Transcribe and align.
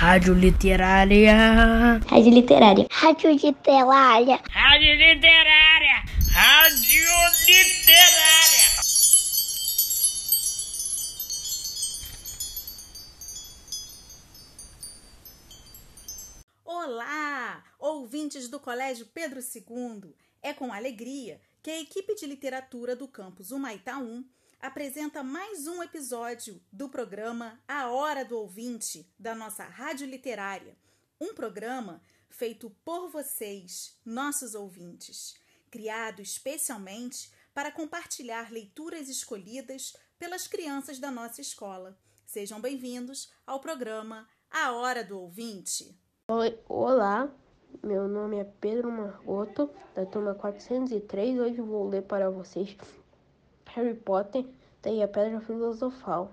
Rádio 0.00 0.32
Literária. 0.32 2.00
Rádio 2.08 2.32
Literária. 2.32 2.86
Rádio 2.90 3.32
Literária. 3.32 4.40
Rádio 4.48 4.94
Literária. 4.96 6.02
Rádio 6.32 7.04
Literária. 7.46 8.70
Olá, 16.64 17.62
ouvintes 17.78 18.48
do 18.48 18.58
Colégio 18.58 19.04
Pedro 19.04 19.40
II. 19.40 20.14
É 20.42 20.54
com 20.54 20.72
alegria 20.72 21.38
que 21.62 21.70
a 21.70 21.78
equipe 21.78 22.14
de 22.14 22.24
literatura 22.24 22.96
do 22.96 23.06
campus 23.06 23.50
Humaitá 23.50 23.98
1 23.98 24.24
apresenta 24.60 25.22
mais 25.22 25.66
um 25.66 25.82
episódio 25.82 26.60
do 26.70 26.88
programa 26.88 27.58
A 27.66 27.88
Hora 27.88 28.24
do 28.24 28.36
Ouvinte 28.36 29.10
da 29.18 29.34
nossa 29.34 29.64
Rádio 29.64 30.06
Literária, 30.06 30.76
um 31.18 31.34
programa 31.34 32.02
feito 32.28 32.70
por 32.84 33.08
vocês, 33.08 33.98
nossos 34.04 34.54
ouvintes, 34.54 35.34
criado 35.70 36.20
especialmente 36.20 37.32
para 37.54 37.72
compartilhar 37.72 38.52
leituras 38.52 39.08
escolhidas 39.08 39.96
pelas 40.18 40.46
crianças 40.46 40.98
da 40.98 41.10
nossa 41.10 41.40
escola. 41.40 41.98
Sejam 42.26 42.60
bem-vindos 42.60 43.32
ao 43.46 43.60
programa 43.60 44.28
A 44.50 44.72
Hora 44.72 45.02
do 45.02 45.18
Ouvinte. 45.18 45.98
Oi, 46.28 46.58
olá, 46.68 47.34
meu 47.82 48.06
nome 48.06 48.38
é 48.38 48.44
Pedro 48.44 48.90
Margoto, 48.92 49.70
da 49.94 50.04
turma 50.04 50.34
403. 50.34 51.40
Hoje 51.40 51.60
vou 51.62 51.88
ler 51.88 52.02
para 52.02 52.30
vocês 52.30 52.76
Harry 53.74 53.94
Potter 53.94 54.44
e 54.84 55.00
a 55.00 55.06
Pedra 55.06 55.40
Filosofal. 55.40 56.32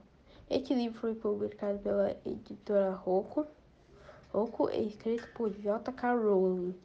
Este 0.49 0.73
livro 0.73 0.99
foi 0.99 1.13
publicado 1.13 1.77
pela 1.79 2.17
editora 2.25 2.91
Rocco. 2.91 3.45
Rocco 4.33 4.69
é 4.69 4.79
escrito 4.81 5.27
por 5.35 5.51
J.K. 5.51 6.13
Rowling. 6.15 6.75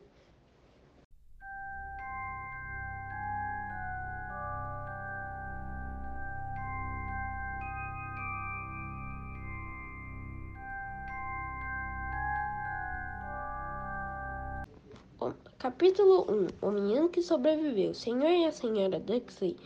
Capítulo 15.59 16.27
1 16.61 16.67
O 16.67 16.71
menino 16.73 17.09
que 17.09 17.23
sobreviveu. 17.23 17.95
Senhor 17.95 18.31
e 18.31 18.45
a 18.45 18.53
senhora 18.53 18.99
Duxley, 18.99 19.57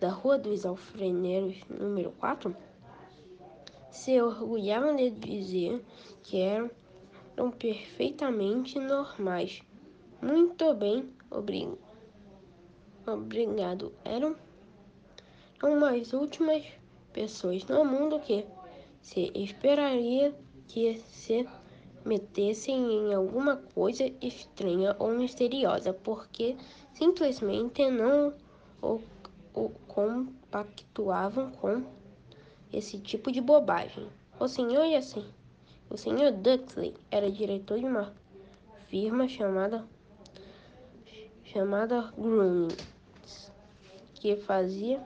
da 0.00 0.10
Rua 0.10 0.38
dos 0.38 0.66
Alfreneiros, 0.66 1.56
número 1.68 2.12
4, 2.12 2.54
se 3.90 4.20
orgulhavam 4.20 4.94
de 4.94 5.10
dizer 5.10 5.82
que 6.22 6.40
eram, 6.40 6.70
eram 7.36 7.50
perfeitamente 7.50 8.78
normais. 8.78 9.62
Muito 10.20 10.74
bem, 10.74 11.10
obrig... 11.30 11.70
obrigado. 13.06 13.92
Eram 14.04 14.36
umas 15.62 16.12
últimas 16.12 16.64
pessoas 17.12 17.64
no 17.66 17.84
mundo 17.84 18.20
que 18.20 18.44
se 19.00 19.30
esperaria 19.34 20.34
que 20.68 20.98
se 20.98 21.48
metessem 22.04 22.76
em 22.76 23.14
alguma 23.14 23.56
coisa 23.56 24.12
estranha 24.20 24.94
ou 24.98 25.10
misteriosa, 25.10 25.92
porque 25.92 26.56
simplesmente 26.92 27.90
não 27.90 28.34
o 28.82 29.00
compactuavam 29.88 31.50
com 31.52 31.82
esse 32.72 32.98
tipo 32.98 33.32
de 33.32 33.40
bobagem. 33.40 34.08
O 34.38 34.46
senhor 34.46 34.84
e 34.84 34.94
assim, 34.94 35.24
o 35.88 35.96
senhor 35.96 36.32
Duxley 36.32 36.94
era 37.10 37.30
diretor 37.30 37.78
de 37.78 37.86
uma 37.86 38.12
firma 38.88 39.28
chamada 39.28 39.84
chamada 41.44 42.12
Grooming, 42.18 42.68
que 44.14 44.36
fazia 44.36 45.00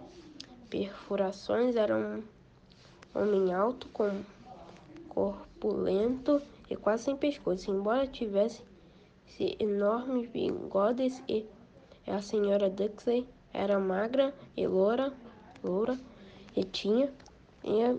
perfurações, 0.69 1.77
era 1.77 1.97
um 1.97 2.23
homem 3.15 3.53
alto 3.53 3.89
com 3.89 4.11
corpulento 5.09 6.43
e 6.69 6.75
quase 6.75 7.05
sem 7.05 7.17
pescoço, 7.17 7.71
embora 7.71 8.07
tivesse 8.07 8.63
enormes 9.61 10.29
bigodes 10.31 11.23
e 11.29 11.47
a 12.07 12.21
senhora 12.21 12.69
Duxley 12.69 13.29
era 13.53 13.79
magra 13.79 14.35
e 14.57 14.67
loura, 14.67 15.13
loura 15.63 15.99
e 16.57 16.65
tinha, 16.65 17.13
tinha 17.63 17.99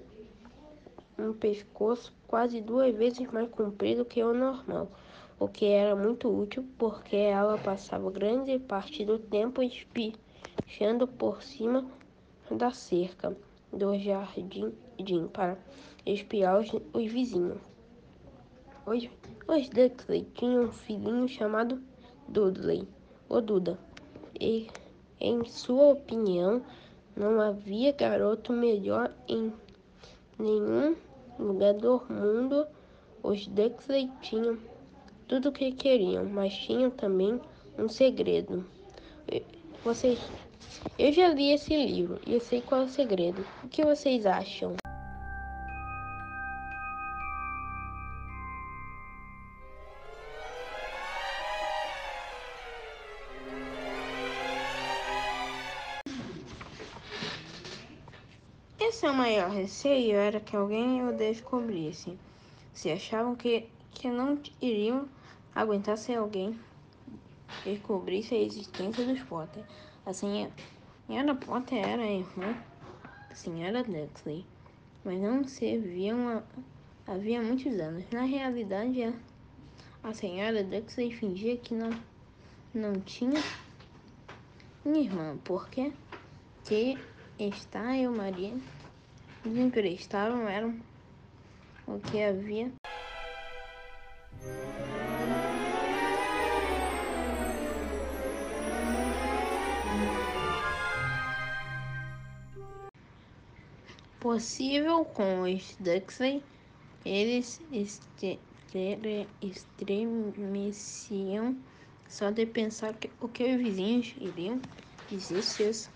um 1.17 1.34
pescoço 1.34 2.13
quase 2.28 2.62
duas 2.62 2.95
vezes 2.95 3.29
mais 3.31 3.50
comprido 3.50 4.06
que 4.06 4.23
o 4.23 4.34
normal, 4.34 4.91
o 5.40 5.47
que 5.47 5.66
era 5.66 5.95
muito 5.95 6.29
útil 6.29 6.66
porque 6.78 7.16
ela 7.16 7.57
passava 7.57 8.09
grande 8.09 8.57
parte 8.59 9.06
do 9.06 9.19
tempo 9.19 9.61
espichando 9.61 11.07
por 11.07 11.41
cima 11.44 11.85
da 12.50 12.72
cerca 12.72 13.35
do 13.72 13.97
jardim 13.97 14.73
para 15.31 15.57
espiar 16.06 16.59
os, 16.59 16.69
os 16.94 17.11
vizinhos. 17.11 17.57
Os, 18.85 19.07
os 19.47 19.69
Duxley 19.69 20.28
tinham 20.34 20.66
um 20.66 20.72
filhinho 20.72 21.28
chamado 21.28 21.81
Dudley, 22.28 22.88
ou 23.29 23.41
Duda, 23.41 23.79
e, 24.40 24.67
em 25.22 25.46
sua 25.46 25.92
opinião, 25.92 26.62
não 27.16 27.40
havia 27.40 27.92
garoto 27.92 28.52
melhor 28.52 29.14
em 29.28 29.54
nenhum 30.38 30.96
lugar 31.38 31.74
do 31.76 32.02
mundo. 32.09 32.66
Os 33.24 33.48
Duxley 33.48 34.09
tinham 34.22 34.58
tudo 35.28 35.50
o 35.50 35.52
que 35.52 35.72
queriam, 35.72 36.26
mas 36.26 36.54
tinham 36.58 36.90
também 36.90 37.40
um 37.78 37.88
segredo. 37.88 38.66
Vocês, 39.84 40.20
eu 40.98 41.12
já 41.12 41.30
li 41.30 41.52
esse 41.52 41.76
livro 41.76 42.20
e 42.26 42.34
eu 42.34 42.40
sei 42.40 42.62
qual 42.62 42.82
é 42.82 42.86
o 42.86 42.90
segredo. 42.90 43.46
O 43.64 43.68
que 43.68 43.84
vocês 43.84 44.26
acham? 44.26 44.81
Seu 59.01 59.16
maior 59.16 59.50
receio 59.50 60.16
era 60.16 60.39
que 60.39 60.56
alguém 60.56 61.03
o 61.03 61.12
descobrisse. 61.12 62.19
Se 62.72 62.91
achavam 62.91 63.35
que, 63.35 63.67
que 63.89 64.07
não 64.07 64.39
iriam 64.62 65.09
aguentar 65.56 65.97
se 65.97 66.13
alguém 66.13 66.56
descobrisse 67.66 68.35
a 68.35 68.38
existência 68.38 69.03
dos 69.03 69.19
Potter. 69.23 69.63
A 70.06 70.13
senhora 70.13 71.34
Potter 71.44 71.79
era 71.79 72.03
a 72.03 72.11
irmã 72.11 72.56
da 73.28 73.34
senhora 73.34 73.84
Duxley, 73.84 74.45
mas 75.03 75.19
não 75.19 75.47
se 75.47 75.79
viam 75.79 76.44
havia 77.07 77.41
muitos 77.41 77.79
anos. 77.79 78.06
Na 78.11 78.22
realidade, 78.22 79.03
a, 79.03 79.13
a 80.03 80.13
senhora 80.13 80.63
Duxley 80.63 81.11
fingia 81.11 81.57
que 81.57 81.73
não, 81.73 81.90
não 82.72 82.94
tinha 83.01 83.41
irmã, 84.85 85.40
porque 85.44 85.91
que 86.66 87.00
está 87.40 87.97
e 87.97 88.07
o 88.07 88.11
marido 89.44 89.59
emprestavam 89.59 90.47
eram 90.47 90.79
o 91.88 92.00
que 92.00 92.24
havia. 92.24 92.72
Possível 104.19 105.03
com 105.03 105.41
os 105.41 105.75
Duxley, 105.79 106.44
eles 107.03 107.59
estremeciam 109.41 111.58
só 112.08 112.29
de 112.29 112.46
pensar 112.46 112.93
que, 112.93 113.09
o 113.20 113.28
que 113.28 113.43
os 113.43 113.58
vizinhos 113.58 114.14
iriam 114.20 114.61
dizer 115.09 115.41
se 115.41 115.64
os 115.64 115.90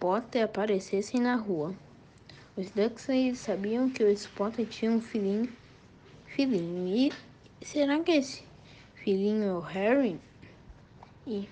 Potter 0.00 0.44
aparecessem 0.44 1.20
na 1.20 1.34
rua. 1.34 1.74
Os 2.58 2.72
Duxley 2.72 3.36
sabiam 3.36 3.88
que 3.88 4.02
o 4.02 4.28
Potter 4.30 4.66
tinha 4.66 4.90
um 4.90 5.00
filhinho. 5.00 5.48
Filhinho. 6.26 7.12
E 7.60 7.64
será 7.64 8.00
que 8.00 8.10
esse 8.10 8.42
filhinho 8.96 9.44
é 9.44 9.52
o 9.52 9.60
Harry? 9.60 10.20
E 11.24 11.48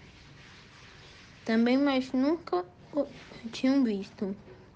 também, 1.44 1.78
mas 1.78 2.10
nunca 2.10 2.64
o 2.92 3.06
tinham 3.52 3.84
visto. 3.84 4.34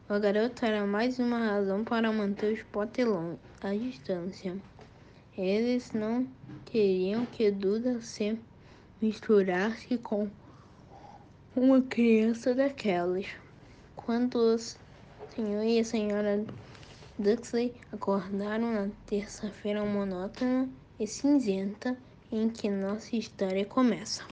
O 0.09 0.21
garoto 0.21 0.65
era 0.65 0.87
mais 0.87 1.19
uma 1.19 1.37
razão 1.37 1.83
para 1.83 2.13
manter 2.13 2.53
os 2.53 3.05
longe, 3.05 3.37
à 3.61 3.75
distância. 3.75 4.57
Eles 5.37 5.91
não 5.91 6.29
queriam 6.65 7.27
que 7.27 7.51
Duda 7.51 8.01
se 8.01 8.39
misturasse 9.03 9.99
com 9.99 10.31
uma 11.57 11.83
criança 11.83 12.55
daquelas. 12.55 13.27
Quando 13.97 14.37
os 14.37 14.79
senhor 15.41 15.65
e 15.65 15.81
a 15.81 15.85
senhora 15.85 16.45
Duxley 17.19 17.75
acordaram 17.91 18.73
na 18.75 18.91
terça-feira 19.07 19.83
monótona 19.83 20.69
e 20.99 21.07
cinzenta 21.07 21.97
em 22.31 22.51
que 22.51 22.69
nossa 22.69 23.17
história 23.17 23.65
começa. 23.65 24.27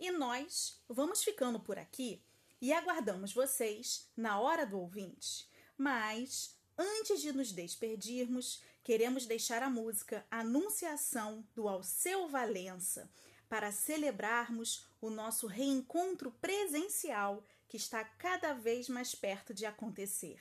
E 0.00 0.10
nós 0.10 0.82
vamos 0.88 1.22
ficando 1.22 1.60
por 1.60 1.78
aqui 1.78 2.20
e 2.60 2.72
aguardamos 2.72 3.32
vocês 3.32 4.10
na 4.16 4.40
hora 4.40 4.66
do 4.66 4.80
ouvinte. 4.80 5.48
Mas, 5.78 6.56
antes 6.76 7.22
de 7.22 7.32
nos 7.32 7.52
despedirmos, 7.52 8.60
queremos 8.82 9.26
deixar 9.26 9.62
a 9.62 9.70
música 9.70 10.26
Anunciação 10.30 11.46
do 11.54 11.68
Alceu 11.68 12.28
Valença 12.28 13.10
para 13.48 13.70
celebrarmos 13.70 14.86
o 15.00 15.10
nosso 15.10 15.46
reencontro 15.46 16.30
presencial 16.40 17.44
que 17.68 17.76
está 17.76 18.04
cada 18.04 18.52
vez 18.54 18.88
mais 18.88 19.14
perto 19.14 19.52
de 19.52 19.66
acontecer. 19.66 20.40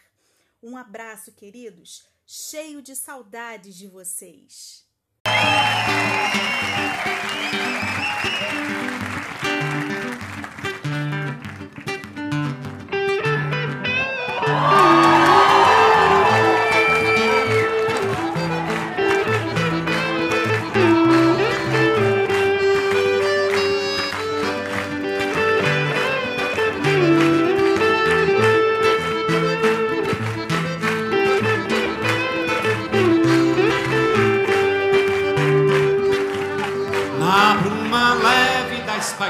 Um 0.62 0.78
abraço, 0.78 1.32
queridos, 1.32 2.08
cheio 2.26 2.82
de 2.82 2.96
saudades 2.96 3.76
de 3.76 3.88
vocês. 3.88 4.86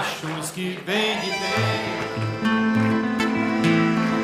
Paixões 0.02 0.50
que 0.50 0.80
vem 0.84 1.20
de 1.20 1.30
dentro. 1.30 2.22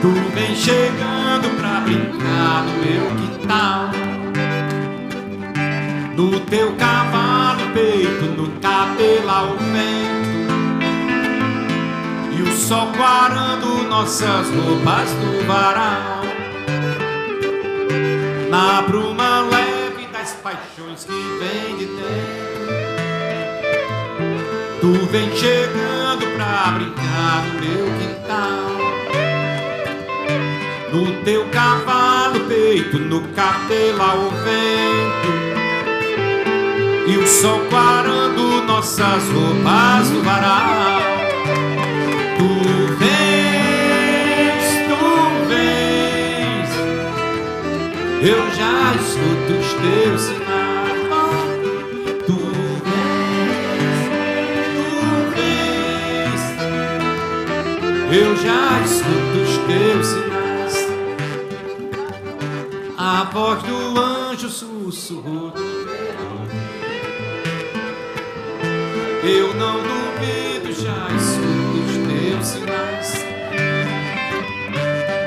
Tu 0.01 0.09
vem 0.33 0.55
chegando 0.55 1.55
pra 1.59 1.81
brincar 1.81 2.63
no 2.63 2.73
meu 2.83 3.05
quintal. 3.15 3.91
No 6.15 6.39
teu 6.39 6.75
cavalo 6.77 7.71
peito, 7.75 8.25
no 8.25 8.59
cabelo 8.59 9.29
ao 9.29 9.57
vento. 9.57 10.37
E 12.35 12.41
o 12.41 12.51
sol 12.53 12.87
quarando 12.97 13.83
nossas 13.83 14.47
roupas 14.49 15.11
do 15.11 15.45
varal. 15.45 16.23
Na 18.49 18.81
bruma 18.81 19.41
leve 19.41 20.07
das 20.11 20.31
paixões 20.41 21.03
que 21.03 21.11
vem 21.11 21.77
de 21.77 21.85
dentro 21.85 22.96
Tu 24.87 24.93
vem 25.07 25.29
chegando 25.35 26.25
pra 26.37 26.71
brincar 26.71 27.43
no 27.45 27.59
meu 27.59 27.87
quintal. 27.99 28.71
No 30.93 31.23
teu 31.25 31.45
cavalo 31.49 32.39
peito, 32.47 32.97
no 32.97 33.19
cabelo 33.33 34.01
ao 34.01 34.29
vento. 34.29 35.27
E 37.05 37.17
o 37.17 37.27
sol 37.27 37.59
quarando 37.69 38.63
nossas 38.65 39.23
roupas 39.27 40.09
no 40.09 40.23
varal. 40.23 41.01
Tu 42.37 42.47
vens, 42.95 44.63
tu 44.87 44.99
vens. 45.49 46.69
Eu 48.21 48.39
já 48.55 48.95
escuto 48.95 49.51
os 49.51 49.67
teus 49.73 50.21
sinais 50.21 50.46
Eu 58.09 58.35
já 58.37 58.81
escuto 58.85 59.37
os 59.43 59.57
teus 59.67 60.07
sinais 60.07 60.87
A 62.97 63.25
voz 63.25 63.61
do 63.63 63.99
anjo 63.99 64.49
sussurrou. 64.49 65.53
Eu 69.23 69.53
não 69.55 69.79
duvido, 69.83 70.71
já 70.71 71.07
escuto 71.15 71.77
os 71.85 71.97
teus 72.07 72.47
sinais 72.47 73.25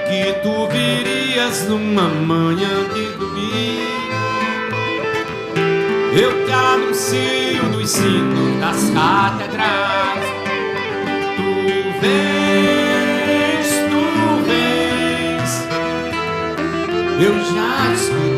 Que 0.09 0.33
tu 0.43 0.67
virias 0.69 1.69
numa 1.69 2.09
manhã 2.09 2.89
de 2.95 3.13
domingo 3.19 4.01
eu 6.13 6.45
te 6.45 6.51
anuncio 6.51 7.63
no 7.71 7.81
ensino 7.81 8.61
das 8.61 8.91
catedrais. 8.91 10.40
Eu 17.23 17.35
já 17.45 17.93
escuto 17.93 18.30